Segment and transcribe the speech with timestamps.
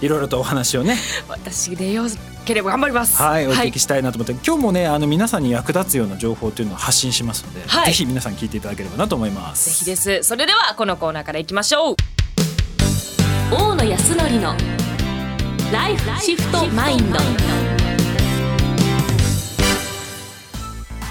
[0.00, 0.96] いろいろとお話をね。
[1.28, 2.04] 私でよ
[2.44, 3.20] ければ頑張ります。
[3.20, 7.86] はいお聞きしたいなと思って、今日もねあの皆さんに役立つような情報というのを発信しますので、はい。
[7.86, 9.70] ぜひ皆さん聞いていただければなと思います。
[9.70, 10.22] ぜひです。
[10.22, 11.96] それではこのコーナーからいきましょう。
[13.50, 14.54] 大野康則の
[15.72, 17.18] ライフシフトマインド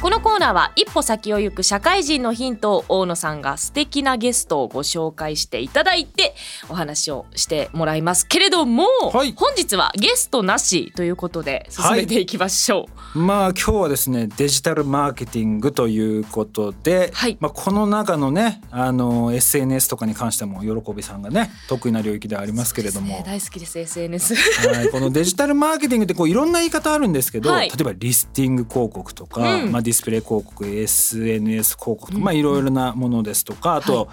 [0.07, 6.33] このコーナーは一歩先を行く社会人のヒントを大野さんが素敵なゲストをご紹介していただいて
[6.69, 9.33] お話をしてもらいますけれども、はい。
[9.35, 17.35] 本日はゲストなしということで進めていきましょう、まあ今日はですねデジタルマーケティングということで、はい。
[17.41, 23.23] まあ、この中のねあの SNS とかに関しても喜びさんがね得意な領域ではありますけれども、ね。
[23.25, 24.35] 大好きです SNS
[24.69, 27.67] はい、このデジタルマーケティングってこういろんな言い方あるんですけど、はい。
[27.67, 29.71] 例えばリスティング広告とか、うん。
[29.73, 34.09] まあ、ディスプレイ広告 SNS 広告とか、まあ、いろいろなものですとかあと、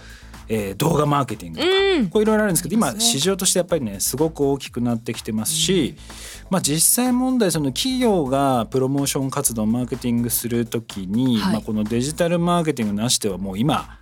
[0.48, 2.08] えー動画マーケティングとか、うん。
[2.10, 5.96] こういろいろあるんですけど今市場としてやっぱりねすごく大きくなってきてますし、
[6.50, 11.52] まあ、実際問題その企業がプロモーション活動マーケティングするときに、はい。
[11.54, 13.98] まあ、このデジタルマーケティングなしではもう今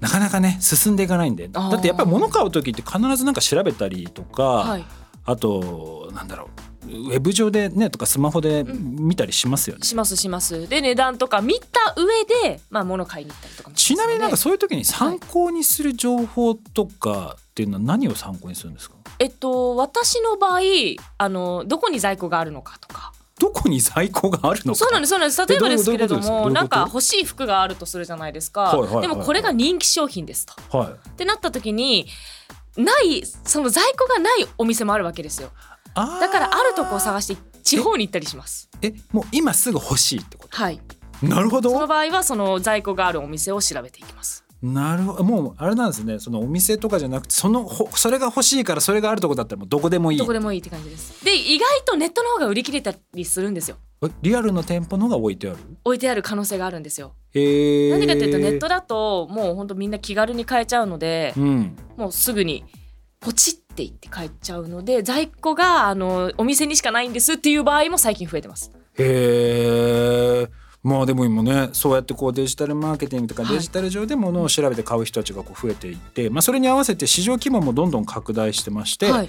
[0.00, 1.48] なかなかね進んでいかないんで。
[1.48, 4.84] だってやっぱり物買う時って必ずなんか調べたりとか、はい。
[5.24, 9.82] あとなんだろうウェブ上でねとかスマホで見たりしますよね。
[9.84, 10.68] しますします。
[10.68, 18.96] で値段とか見た上でまあ物買いに行ったりとかもしちなみになんかそういう時に参考にする情報とかっていうのは何を参考にするんですか？
[19.18, 20.60] えっと私の場合
[21.18, 23.12] あのどこに在庫があるのかとか。
[23.38, 24.78] どこに在庫があるのか？
[24.78, 25.46] そうなんですそうなんです。
[25.46, 28.94] 例えばですけれどもなんか欲しい服があるとするじゃないですか、はいはいはい。
[28.94, 30.78] はいでもこれが人気商品ですと。
[30.78, 30.88] はい。
[30.92, 32.06] ってなった時に
[32.78, 35.50] ないその在庫がないお店もあるわけですよ
[35.96, 38.68] だからあるとこを探して地方に行ったりします。
[38.82, 40.78] えもう今すぐ欲しいってこはい。
[41.20, 44.44] となるほそのど場合はその在庫があるお店を調べていきます。
[44.62, 45.24] なるほど。
[45.24, 46.18] もうあれなんですね。
[46.18, 50.18] そのお店とかじゃなくてそのほそれが欲しいからそれがあるとこだったらもうどこでもいい。
[50.18, 51.24] どこでもいいって感じです。
[51.24, 53.76] で意外とネットの方が売り切れたりするんですよ。
[54.04, 55.58] えリアルの店舗のが置いてある？
[55.84, 57.14] 置いてある可能性があるんですよ。
[57.32, 61.76] へえ何かというとネットだともうほんとみんな気軽に買えちゃうのでうん。
[61.96, 62.64] もうすぐに
[63.20, 68.72] ポチっていって帰っちゃうので在庫があのお店にしかないんですっていう場合も最近増えてます。
[68.98, 70.48] へえ
[70.86, 73.54] まあでも今ねそうやってこうデジタルマーケティングとかはい。
[73.54, 79.28] デジタル上で物を調べて買う人たちがこう増えていって、まあ、それに合わせて市場規模もどんどん拡大してまして、はい。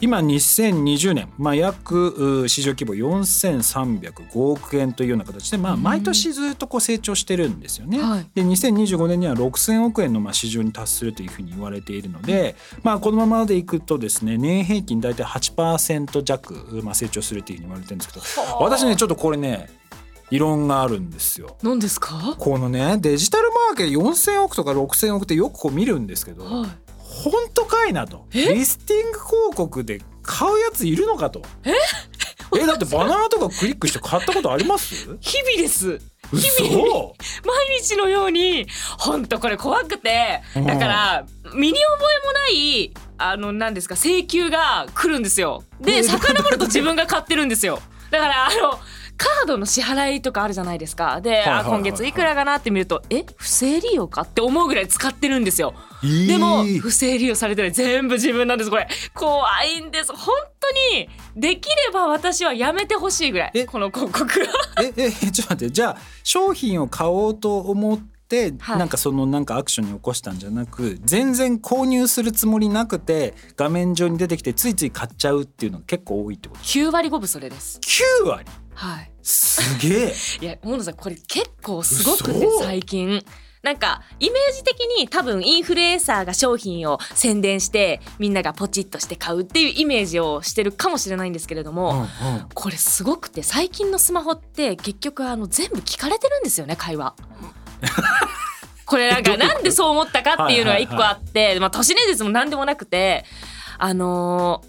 [0.00, 5.82] 今2020年、まあ、約う市場規模4305億円というような形で、まあ、うん。
[5.82, 8.00] 毎年ずっとこう成長してるんですよね。
[8.00, 8.26] はい。
[8.34, 19.70] で2025年には6000億円のまあ市場に達するというふうに言われているので、まあ、このままでいくとですね年平均大体8%弱、まあ、成長するというふうに言われてるんですけど私ねちょっとこれね
[20.30, 21.56] 異論があるんですよ。
[21.62, 22.36] 何ですか？
[22.38, 26.70] このねデジタルマーケット4000億とか6000億ってよくこう見るんですけど、はい。
[26.98, 28.26] 本当かいなと。
[28.32, 28.54] え？
[28.54, 31.42] リスティング広告で買うやついるのかと。
[31.64, 31.72] え？
[32.60, 35.16] えだってバナーとかクリックして買ったことあります？
[35.20, 36.00] 日々です。
[36.30, 37.14] 嘘日々。
[37.44, 38.66] 毎日のように
[38.98, 40.42] 本当これ怖くて。
[40.56, 40.66] うん。
[40.66, 45.64] だから身に覚えもないあの何ですか請求が来るんですよ。
[45.80, 47.80] でえ遡ると自分が買ってるんですよ。
[48.10, 48.78] だからあの
[49.18, 51.20] カードの支払いとかあるじゃないですか。
[51.20, 55.74] で、はいはい今月いくらかなって見るとえ不正利用かって思うぐらい使ってるんですよ。
[56.02, 56.26] いい。
[56.28, 58.70] でも不正利用されてない全部自分なんです。
[58.70, 60.12] これ怖いんです。
[60.12, 63.64] 本当にできれば私はやめてほしいぐらいえ？
[63.66, 64.46] この広告は
[64.82, 64.92] え？
[64.96, 65.10] え？
[65.10, 65.70] ちょっと待って。
[65.70, 68.78] じゃあ商品を買おうと思って、はい。
[68.78, 77.80] なんかそのなんかアクションに起こしたんじゃなく全然購入するつもりなくて画面上に出てきてついつい買っちゃうっていうのが結構多いってこと？9割5分それです。
[78.22, 78.44] 9割？
[78.78, 79.10] はい。
[79.22, 80.14] すげえ。
[80.40, 82.62] いや大野さんこれ結構すごくて嘘。
[82.62, 83.24] 最近。
[83.60, 92.48] なんかイメージ的に多分インフルエンサーが商品を宣伝してみんながポチッとして買うっていうイメージをしてるかもしれないんですけれども、うんうん。
[92.54, 97.16] これすごくて最近のスマホって結局あの全部聞かれてるんですよね会話。
[98.86, 103.24] これなんかなんでそう思ったかっていうのが一個あって、まあ、都市伝説も何でもなくて
[103.76, 104.67] あのー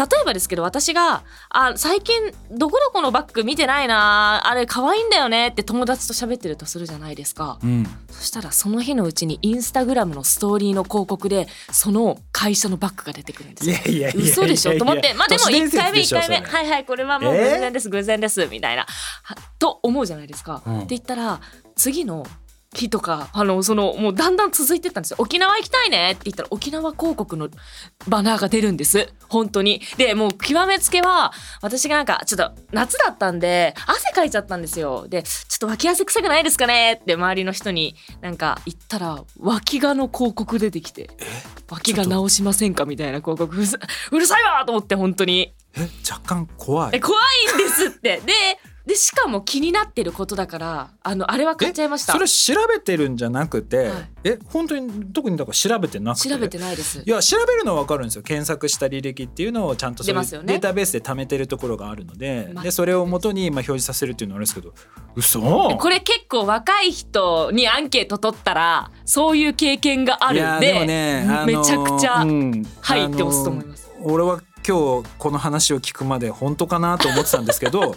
[0.00, 7.86] 例えばですけど私が「あ最近どこどこのバッグ見てないなあれ可愛いんだよね」って友達と喋ってるとするじゃないですか、うん。
[8.10, 14.08] そしたらその日のうちにインスタグラムのストーリーの広告でその会社のバッグが出てくるんですよ。
[14.14, 14.78] 嘘でしょ？
[14.78, 15.98] と思ってまあでも都市伝1回目。
[16.00, 17.54] 1説でしょ回目はいはいこれはもうえー？
[17.54, 18.86] 偶然です偶然ですみたいな。
[19.22, 20.62] はと思うじゃないですか。
[20.66, 20.76] うん。
[20.78, 21.40] って言ったら
[21.76, 22.26] 次の
[22.72, 25.16] 日とかあのそのもうだんだん続いてったんですよ。
[25.18, 27.48] 沖縄行きたいねって言ったら沖縄広告の
[28.06, 29.12] バナーが出るんです。
[29.28, 29.82] 本当に。
[29.96, 31.32] でもう極めつけは
[31.62, 35.08] 私がなんかちょっと夏だったんで汗かいちゃったんですよ。
[35.08, 41.10] でちょっと脇汗臭くないですかねって周りの人になんか言ったら脇がの広告出てきて
[41.68, 43.58] 脇が直しませんかみたいな広告う
[44.18, 45.54] るさいわと思って本当に。
[45.76, 45.88] え？
[46.08, 46.90] 若干怖い。
[46.94, 47.18] え怖
[47.52, 48.20] いんですって。
[48.24, 48.32] で
[48.90, 52.12] でしかも気になってることだからあのあれは買っちゃいました。
[52.12, 54.10] それ調べてるんじゃなくて、はい。
[54.24, 56.28] え本当に特にだから調べてなくて。
[56.28, 57.00] 調べてないです。
[57.06, 58.22] いや調べるのは分かるんですよ。
[58.24, 64.74] 検索した履歴っていうのをちゃんとそういうデータベースで貯めてるところがあるので,、まあでそれを元にまあ表示させるっていうのはあれですけど
[65.14, 65.40] 嘘？
[65.40, 72.66] これ結構若い人にアンケート取ったらそういう経験があるんででもね、あのめちゃくちゃうん。
[72.80, 73.88] はいって押すと思います。
[73.96, 77.94] あの俺は今日この話を聞くまで本当かなと思ってたんですけど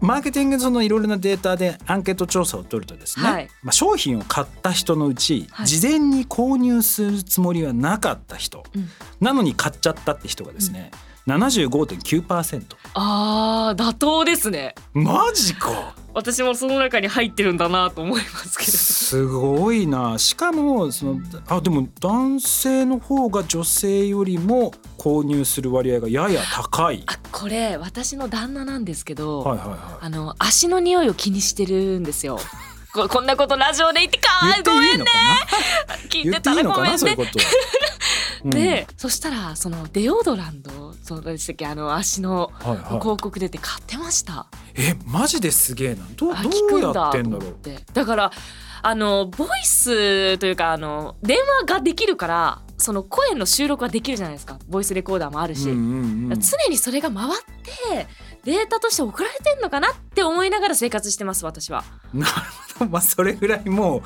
[0.00, 3.48] マーケティングのそのいろいろなデータでアンケート調査を取るとですね、はい。
[3.62, 5.66] まあ、商品を買った人のうち、はい。
[5.66, 8.88] 事前に購入するつもりはなかった人、うん。
[9.20, 10.90] なのに買っちゃったって人がですね、
[11.26, 12.64] 75.9%
[12.94, 14.74] あー妥当ですね。
[14.94, 18.72] マジか私もその中に入ってるんだなと思いますけど。
[18.72, 20.18] すごいな。
[20.18, 27.04] しかもそのあでも男性の方が女性よりも購入する割合がやや高い。
[27.06, 32.38] あこれ私の旦那なんですけど、はいはいはあの足の匂いを気にしてるんですよ。
[32.92, 34.62] ここんなことラジオで言ってかい。
[34.64, 35.12] 言っていいのか
[35.88, 35.96] な？
[36.08, 36.90] 聞いてたらごめんね。
[36.90, 37.30] かなそういうこと。
[38.44, 38.50] うん。
[38.50, 41.66] で、そしたらそのデオドランドそうでしたっけ？
[41.66, 42.50] あの足の
[43.00, 44.46] 広告出て買ってました、
[44.78, 46.06] えマジですげえな。
[46.16, 46.34] どどう
[46.80, 47.56] やってんだろう。
[47.92, 48.30] だから
[48.80, 54.58] あのボイスというかあの電話ができるからその声の収録ができるじゃないですか。
[54.68, 56.40] ボイスレコーダーもあるし、うんうんうん。
[56.40, 57.28] 常にそれが回っ
[57.90, 58.06] て
[58.44, 61.84] データとして送られてんのかなって思いながら生活してます私は。
[62.14, 62.32] なる
[62.78, 62.90] ほど。
[62.90, 64.02] まあそれぐらいもう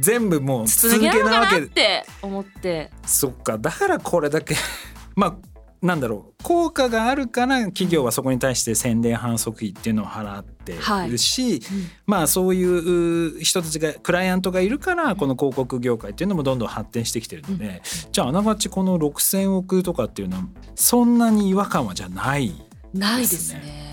[0.00, 1.62] 全部もう筒続抜けなわけ。
[1.68, 2.90] て思って。
[3.06, 3.58] そっか。
[3.58, 4.56] だからこれだけ
[5.14, 10.74] まあなんだろう効果があるから企業はそこに対して宣伝反則費っていうのを払って
[11.08, 11.60] るし、
[12.06, 20.44] まあそういう人たちがクライアントがいるからこの広告業界っていうのもどんどん発展してきてるので、じゃああながちこの6,000億とかっていうのは
[20.74, 22.52] そんなに違和感はじゃない
[22.94, 23.86] ないですね。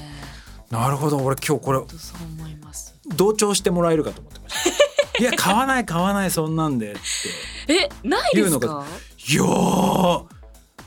[0.71, 1.17] なるほど。
[1.17, 2.95] 俺今日これ本当そう思います。
[3.15, 5.19] 同調してもらえるかと思ってました。
[5.19, 7.73] いや買わない買わないそんなんでって。
[7.73, 8.83] えないですか？
[9.29, 10.25] いやー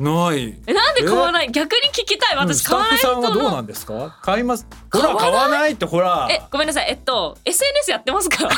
[0.00, 0.58] ない。
[0.66, 1.50] えで買わない？
[1.52, 2.37] 逆に聞きたい。
[2.37, 4.19] 私買わないんはどうなのんですか？
[4.22, 4.66] 買います。
[4.93, 6.28] ほら買わないってほら。
[6.31, 6.87] えごめんなさい。
[6.90, 8.48] えっと SNS やってますか？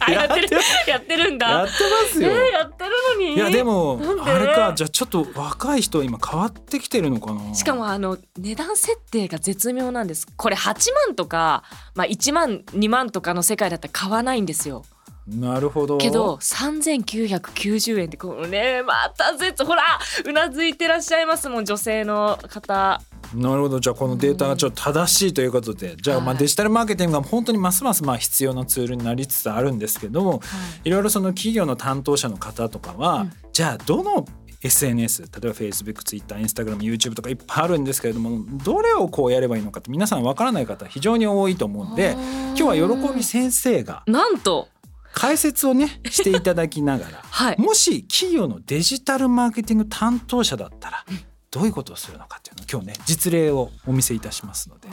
[0.00, 0.48] あやってる。
[0.86, 1.30] やってる。
[1.32, 1.48] んだ。
[1.48, 1.78] やってま
[2.12, 3.34] すよ、えーやってるのに？
[3.34, 4.72] いやでもあれか。
[4.74, 7.54] じゃあちょっと若い人今変わってきてるのかな？
[7.54, 10.26] しかもあの値段設定が絶妙なんです。
[10.36, 11.64] これ8万とか、
[11.94, 14.84] まあ、1万2万とかの世界だったら買わないんですよ
[15.28, 15.98] なるほど。
[15.98, 19.82] けど3990円ってこのねまた絶ほら
[20.24, 23.00] うなずいてらっしゃいますもん女性の方。
[23.34, 23.78] なるほど。
[23.78, 26.38] じゃあこのデータがちょっと正しいということでじゃあまあはい。
[26.38, 30.40] デジタルマーケティングが本当にますますまあ必要なツールになりつつあるんですけども
[30.84, 30.90] い。
[30.90, 33.32] ろいろその企業の担当者の方とかは、うん。
[33.52, 34.24] じゃあどの
[34.62, 42.16] SNS 例えば Facebook、Twitter、Instagram、YouTube とかいっぱいあるんですけれどもどれをこうやればいいのかって皆さんわからない方非常に多いと思うんで
[42.56, 44.68] 今日は喜び先生がなんと
[45.12, 47.60] 解説をねしていただきながら はい。
[47.60, 51.04] もし企業のデジタルマーケティング担当者だったら
[51.50, 54.88] どういうことをするのかっていうのを今日ね実例をお見せいたしますので。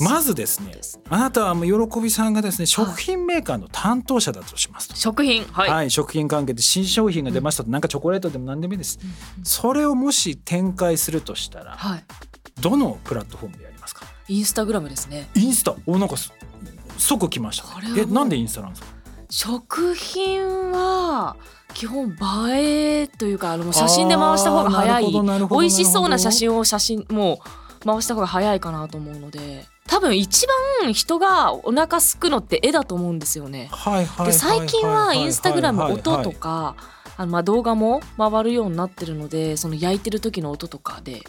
[0.00, 4.96] まずですねねあなたはもう喜びさんがですね食品メーカーの担当者だとしますと。
[4.96, 5.44] 食品。
[5.44, 8.98] はい、はい、食品関係で新商品が出ましたと、なんかチョコレートでも何でもいいです、
[9.42, 12.04] それをもし展開するとしたらはい。
[12.60, 14.06] どのプラットフォームでやりますか？
[14.28, 15.28] インスタグラムですね。
[15.34, 15.74] インスタ。
[15.86, 16.32] おなんかす
[16.98, 17.64] 即来ました。
[17.96, 18.88] えなんでインスタなんですか？
[19.30, 21.36] 食品は
[21.74, 22.16] 基本
[22.52, 25.12] 映えというかあの写真で回した方が早い。
[25.12, 27.40] 美味しそうな写真を写真も
[27.82, 30.46] う回した方が早いかなと思うので多分一
[30.82, 33.70] 番人がお腹すくのって絵だと思うんですよね。
[34.24, 36.76] で最近はインスタグラム音とか
[37.16, 41.22] あのまあ動画も回るようになってるのでその焼いてる時の音とかで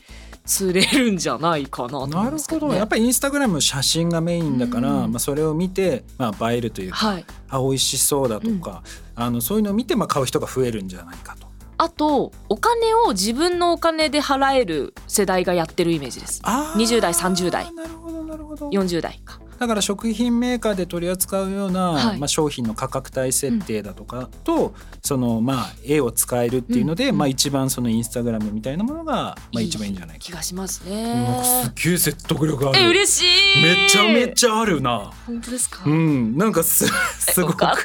[0.45, 2.37] 釣れるんじゃないかなと思ないる。
[2.37, 2.73] ほど。
[2.73, 5.11] やっぱりインスタグラム写真がメインだから、うん。
[5.11, 8.83] まあ、それを見て、まあ、映えるというか、はい、あ美味しそうだとか、
[9.15, 11.47] あのそういうのを見て、まあ、買う人が増えるんじゃないかと。
[11.77, 16.41] あとお金を自分のお金で払える世代がやってるイメージです。
[16.43, 16.81] あー。
[16.81, 17.73] 20代30代。
[17.73, 18.69] なるほどなるほど。
[18.69, 22.19] 40代かだから食品メーカーで取り扱うような、はい。
[22.19, 27.17] まあ、商品の価格帯設定だとかと、そのまあ絵を使えるっていうので、うん。
[27.17, 30.23] まあ、一番そのインスタグラムみたいなものが、まあ、一番いいんじゃないか。
[30.23, 31.63] 気がしますね。
[31.69, 32.79] っげえ説得力ある。
[32.79, 33.63] え嬉しい。
[33.63, 35.11] めちゃめゃちゃあるな。
[35.25, 36.37] 本当ですか、うん。
[36.37, 36.85] なんかす
[37.19, 37.57] すごく。
[37.57, 37.75] た。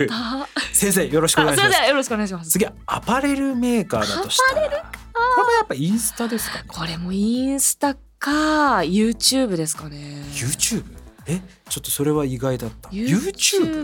[0.73, 1.89] 先生よろしくお願あいします。
[1.89, 2.51] よろしくお願いします。
[2.51, 4.69] 次アパレルメーカーだとしたら。
[4.69, 6.65] これもやっぱインスタですかね。
[6.69, 8.79] これもインスタか。
[8.79, 10.23] YouTube ですかね。
[10.33, 10.85] YouTube?
[11.27, 11.41] え？
[11.69, 12.89] ちょっとそれは意外だった。
[12.91, 13.33] YouTube?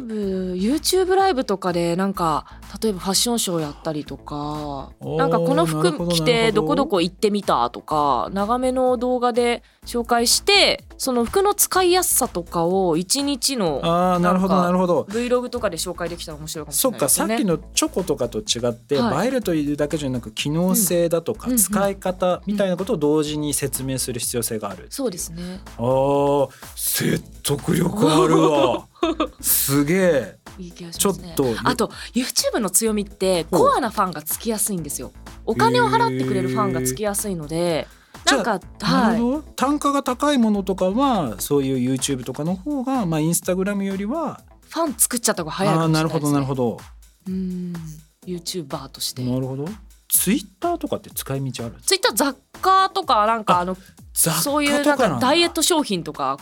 [0.09, 2.47] YouTube YouTube ライブとかでなんか
[2.83, 6.65] 例えばファッションショーやったりとかなんかこの服着てど。
[6.65, 15.03] こどこ行ってみたとか長めの動画で紹介してその服の使いやすさとかを一日のああなるほどなるほど。
[15.03, 17.35] Vlog とかで紹介できたら面白いかもしそっかれないですよね。
[17.37, 19.27] さっきのチョコとかと違って、はい。
[19.27, 21.53] 映えるというだけじゃなく機能性だとか、うん。
[21.53, 25.61] うん使い方みたいなことを同時に説明する必要性がある、そうですね。
[25.79, 28.87] あー説得力あるわ
[29.41, 31.35] すげえいい気がしちょっますね。
[31.37, 35.13] とあと YouTube の強みってコアなファンがつきやすいんですよ。
[35.47, 37.87] お金を払ってくれるファンがつきやすいので、
[38.27, 39.53] なんかなはい。
[39.57, 44.41] 単価が高いものとかはそういう YouTube とかの方がまあインスタグラムよりは
[44.71, 46.21] ファン作っちゃった方が早いかもしれないですね。
[46.21, 46.81] なるほどなるほど
[47.27, 47.73] うーん。
[48.27, 49.23] YouTuber として。
[49.23, 49.69] なるほど
[50.09, 51.75] ツイッターとかって使い道ある？
[51.83, 53.77] ツイッター雑貨とかなんかあの
[54.15, 56.39] そういうなんかだダイエット商品とか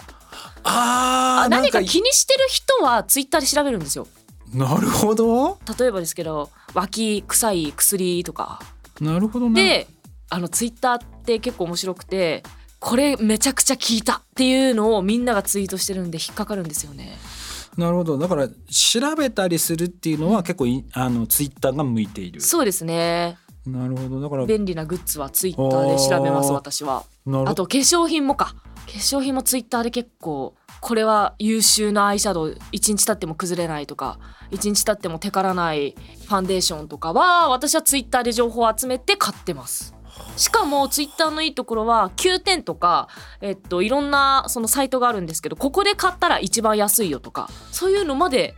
[0.64, 4.06] あーあ何か気にしてる人はツイッターで調べるんですよ。
[4.54, 5.58] なるほど。
[5.78, 8.60] 例えばですけど脇臭い薬とか。
[9.00, 9.54] なるほどな。
[9.54, 9.86] で
[10.30, 12.42] あのツイッターって結構面白くて
[12.80, 17.16] これめちゃくちゃ聞いたっていうのをみんながツイートしてるんで引っかかるんですよね。
[17.76, 18.18] なるほど。
[18.18, 22.40] だから調べたりするっていうのは結構いあのツイッターが向いている。
[22.40, 23.38] そうですね。
[23.66, 24.20] なるほど。
[24.20, 27.04] だから便利なグッズはツイッターで調べます私は。
[27.46, 28.54] あと化粧品もか
[28.86, 34.18] 化粧品もツイッターで結構これは優秀なアイシャドウ1日経っても崩れないとか
[34.50, 35.94] 1日経ってもテカらない
[36.26, 39.94] ファンデーションとかは私はツイッターで情報を集めて買ってます。
[40.36, 43.08] しかもツイッターのいいところは9点とか、
[43.40, 48.54] えっと、いろんなそのサイトがあるんですけどここで買ったら一番安いよとかそういうのまで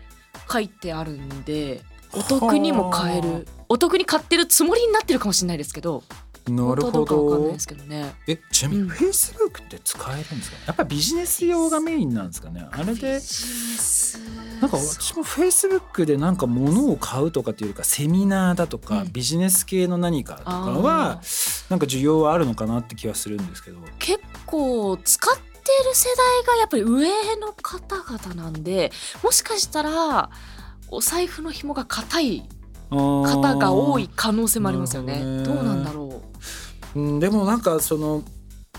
[0.51, 6.03] 書いてあるんでお得にも買えはるお得に買ってるつもりになってるかもしれないですけど
[6.47, 7.57] なるほど。
[8.27, 8.89] えちなみにうん。
[8.89, 12.67] フェイスブックって使えるんですか、やっぱビジネス用がメインなんですかね？
[12.71, 13.21] あれで？
[14.61, 19.13] なんか私もフェイスブックでなんか物を買うとかっていうかセミナーだとか、うん。
[19.13, 21.23] ビジネス系の何かとかは
[21.71, 23.79] なんか需要はあるのかなって気はするんですけど。
[23.99, 30.29] 結構使ってる世代がやっぱり上の方々なんでもしかしたら
[30.91, 32.49] お財布の紐が硬い
[32.95, 35.21] 方方が多い可能性もありますよね。
[35.21, 35.43] どね。
[35.45, 36.23] どうなんだろ
[36.95, 37.01] う。
[37.01, 38.23] ん、でもなんかその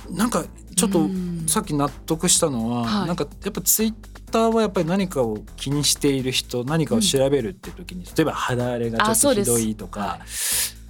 [0.10, 0.48] なんかう。
[0.76, 1.46] ちょっとうん。
[1.48, 3.08] さっき納得したのは、はい。
[3.08, 3.94] なんかやっぱツイッ
[4.32, 10.20] ターはやっぱり何かを気にしている人何かを調べるっていう時に、例えば肌荒れがちょっとひどいとか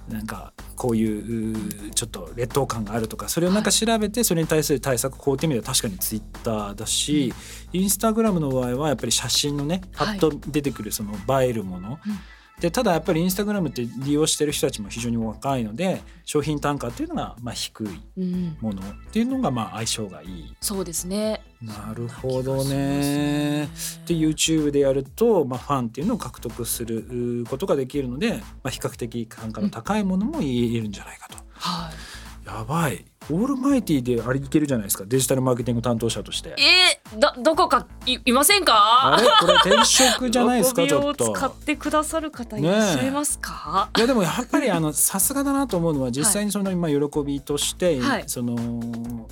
[0.08, 1.56] なんかこういう
[1.92, 7.32] ちょっと劣等感があるとかそれをなんか調べてそれに対する対策こうってみれば確かにツイッターだし、
[7.72, 12.18] インスタグラムの場合はやっぱり写真のねパッと出てくるその映えるもの、うん
[12.60, 20.56] でただやっぱりインスタグラムって利用してる人たちも非常に若いので商品単価っていうのがまあ低いうん、ものっていうのがまあ相性がいい。
[20.60, 21.42] そうですね。
[21.60, 23.68] なるほどね。
[24.06, 31.36] で YouTube でやると、まあ、ファンっていうのを獲得することができるので、まあ、比較的単価の高いものも言えるんじゃないかと。
[31.52, 32.15] はい。
[32.46, 36.54] やばいオールマイティであれいけるじゃないですかデジタルマーケティング担当者として。
[36.58, 38.74] えー、どどこかいいませんか？
[38.76, 39.26] あれ？
[39.40, 40.86] これ転職じゃないですか？
[40.86, 41.32] ちょっと。
[41.32, 43.90] 使ってくださる方いらっしゃいますか？
[43.96, 48.54] いやでもやっぱりあのさすがだなと思うのは実際にその今喜びとして、はいその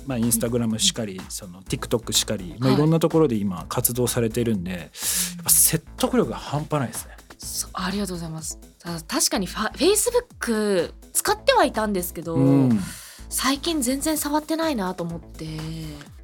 [0.05, 4.79] まあインスタグラムしかりその TikTok しかり、まあ、はいいろんなところで今活動されてるんでやっ
[5.45, 7.15] ぱ説得力が半端ないですね。
[7.37, 8.59] そありがとうございます。
[8.79, 12.79] た確かにファ Facebook 使ってはいたんですけど、うん、
[13.37, 15.45] 最近全然触ってないなと思って。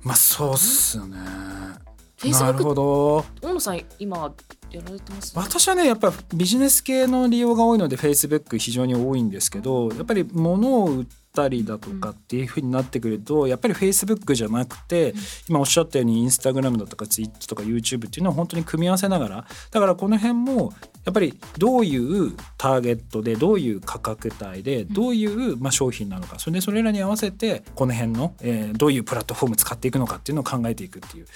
[0.02, 1.18] まあそうっすよね。
[1.18, 3.26] なるほど。
[3.42, 4.34] 大野さん今
[4.72, 5.38] やられてます？
[5.38, 15.14] 私はねやっぱビジネス系の利用が多いので Facebook 非常に多いんですけどやっぱり物を売ったりだとかっていうふうになってくるとやっぱり Facebook じゃなくて
[15.48, 20.74] 今おっしゃったように Instagram だとか Twitter とか YouTube っていうのは本当に組み合わせながらだからこの辺も
[21.06, 31.28] やっぱりどういうターゲットでどういう価格帯でどういうまあ商品なのかそれでそれらに合わせてこの辺の、えー、どういうプラットフォーム使っていくのかっていうのを考えていくっていう。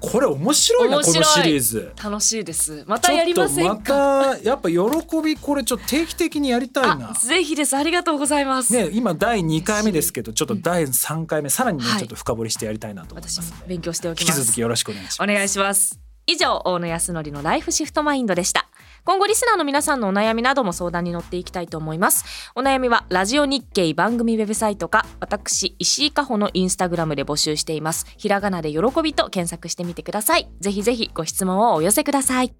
[0.00, 1.92] これ面白いなこのシリーズ。
[2.02, 2.84] 楽しいです。
[2.86, 3.94] またやりませんか？
[3.94, 4.76] またやっぱ喜
[5.24, 7.12] びこれちょっと定期的にやりたいな。
[7.14, 7.76] ぜひです。
[7.76, 8.72] ありがとうございます。
[8.72, 14.38] ね今第2回目ですけどちょっと第3回目さらにね、ちょっと深掘りしてやりたいなと思いますので、勉強しておきます。
[14.40, 15.22] 引き続きよろしくお願いします。
[15.22, 16.00] お願いします。
[16.26, 18.68] 以上大野康則のライフシフトマインドでした。
[19.04, 22.50] 今後リスナーの皆さんのお悩みなども相談に乗っていきたいと思います。
[22.56, 28.06] お悩みはラジオ日経番組ウェブサイトか私石井加穂のインスタグラムで募集しています。
[28.16, 30.50] ひらがなで喜びと検索してみてください。
[30.58, 32.52] ぜひぜひご質問をお寄せください